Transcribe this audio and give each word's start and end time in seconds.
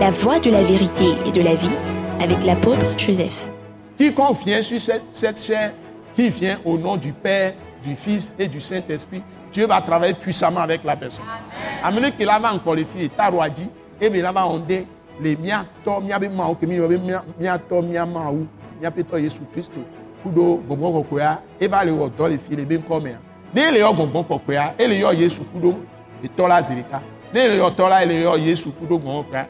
la 0.00 0.10
voie 0.10 0.38
de 0.38 0.50
la 0.50 0.62
vérité 0.62 1.14
et 1.24 1.32
de 1.32 1.40
la 1.40 1.54
vie 1.54 1.76
avec 2.20 2.44
l'apôtre 2.44 2.98
Joseph. 2.98 3.50
Quiconque 3.96 4.44
vient 4.44 4.60
sur 4.60 4.78
cette, 4.78 5.02
cette 5.14 5.42
chair, 5.42 5.72
qui 6.14 6.28
vient 6.28 6.58
au 6.64 6.76
nom 6.76 6.96
du 6.96 7.12
Père, 7.12 7.54
du 7.82 7.96
Fils 7.96 8.32
et 8.38 8.46
du 8.46 8.60
Saint-Esprit, 8.60 9.22
Dieu 9.52 9.66
va 9.66 9.80
travailler 9.80 10.12
puissamment 10.12 10.60
avec 10.60 10.84
la 10.84 10.96
personne. 10.96 11.24
Amenez 11.82 12.12
qu'il 12.12 12.28
a 12.28 12.38
encore 12.52 12.74
les 12.74 12.84
filles, 12.84 13.08
Tarouadi, 13.08 13.68
et 13.98 14.10
bien 14.10 14.22
là-bas 14.22 14.46
on 14.46 14.58
dit, 14.58 14.86
les 15.20 15.34
miato, 15.34 16.00
miabe 16.02 16.28
mao, 16.30 16.54
que 16.54 16.66
miato, 16.66 17.80
miamao, 17.80 18.46
miapeto 18.78 19.18
Jésus 19.18 19.40
Christ, 19.50 19.72
kudo, 20.22 20.62
gongon 20.68 20.92
kokoya, 20.92 21.40
et 21.58 21.68
va 21.68 21.84
le 21.84 21.94
comme 22.86 23.08
Ne 23.54 23.72
le 23.72 23.80
yo 23.80 23.94
gongon 23.94 24.24
kokoya, 24.24 24.74
et 24.78 24.86
le 24.86 24.96
yo 24.96 25.10
Jésus 25.14 25.40
kudo, 25.54 25.74
et 26.22 26.28
tola 26.28 26.60
zirika. 26.60 27.00
Ne 27.34 27.48
le 27.48 27.56
yo 27.56 27.70
tola, 27.70 28.02
et 28.02 28.06
le 28.06 28.14
yo 28.14 28.36
Jésus 28.36 28.70
kudo 28.70 28.98
gongon 28.98 29.22
kokoya. 29.22 29.46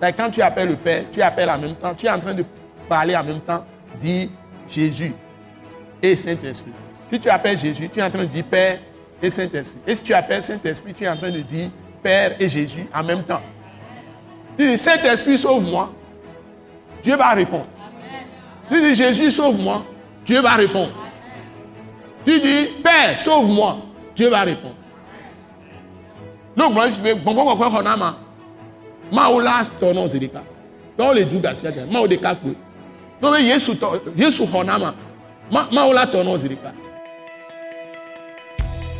C'est 0.00 0.12
quand 0.14 0.30
tu 0.30 0.42
appelles 0.42 0.68
le 0.68 0.76
Père, 0.76 1.04
tu 1.12 1.22
appelles 1.22 1.50
en 1.50 1.58
même 1.58 1.74
temps, 1.76 1.94
tu 1.94 2.06
es 2.06 2.10
en 2.10 2.18
train 2.18 2.34
de 2.34 2.44
parler 2.88 3.14
en 3.14 3.22
même 3.22 3.40
temps, 3.40 3.64
dis 4.00 4.30
Jésus 4.68 5.12
et 6.02 6.16
Saint-Esprit. 6.16 6.72
Si 7.04 7.20
tu 7.20 7.28
appelles 7.28 7.58
Jésus, 7.58 7.88
tu 7.88 8.00
es 8.00 8.02
en 8.02 8.10
train 8.10 8.20
de 8.20 8.24
dire 8.24 8.44
Père 8.44 8.78
et 9.22 9.30
Saint-Esprit. 9.30 9.78
Et 9.86 9.94
si 9.94 10.02
tu 10.02 10.14
appelles 10.14 10.42
Saint-Esprit, 10.42 10.94
tu 10.94 11.04
es 11.04 11.08
en 11.08 11.16
train 11.16 11.30
de 11.30 11.40
dire 11.40 11.70
Père 12.02 12.34
et 12.40 12.48
Jésus 12.48 12.86
en 12.94 13.04
même 13.04 13.22
temps. 13.22 13.42
Tu 14.56 14.66
dis 14.66 14.78
Saint-Esprit, 14.78 15.38
sauve-moi. 15.38 15.92
Dieu 17.02 17.16
va 17.16 17.30
répondre. 17.30 17.66
Tu 18.70 18.80
dis 18.80 18.94
Jésus, 18.94 19.30
sauve-moi. 19.30 19.84
Dieu 20.24 20.40
va 20.40 20.54
répondre. 20.54 20.92
Tu 22.24 22.40
dis 22.40 22.66
Père, 22.82 23.18
sauve-moi. 23.18 23.78
Dieu 24.14 24.28
va 24.28 24.40
répondre. 24.42 24.74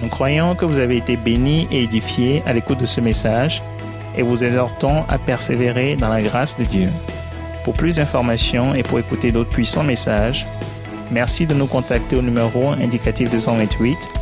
Nous 0.02 0.08
croyons 0.08 0.54
que 0.54 0.64
vous 0.64 0.78
avez 0.78 0.96
été 0.96 1.16
bénis 1.16 1.68
et 1.70 1.84
édifiés 1.84 2.42
à 2.46 2.52
l'écoute 2.52 2.78
de 2.78 2.86
ce 2.86 3.00
message 3.00 3.62
et 4.16 4.22
vous 4.22 4.44
exhortons 4.44 5.04
à 5.08 5.18
persévérer 5.18 5.96
dans 5.96 6.08
la 6.08 6.20
grâce 6.20 6.56
de 6.58 6.64
Dieu. 6.64 6.88
Pour 7.64 7.74
plus 7.74 7.96
d'informations 7.96 8.74
et 8.74 8.82
pour 8.82 8.98
écouter 8.98 9.30
d'autres 9.30 9.50
puissants 9.50 9.84
messages, 9.84 10.46
merci 11.10 11.46
de 11.46 11.54
nous 11.54 11.66
contacter 11.66 12.16
au 12.16 12.22
numéro 12.22 12.70
indicatif 12.70 13.30
228 13.30 14.21